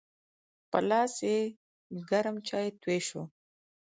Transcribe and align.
په 0.69 0.79
لاس 0.89 1.13
یې 1.29 1.37
ګرم 2.09 2.35
چای 2.47 2.67
توی 2.81 2.99
شو. 3.07 3.23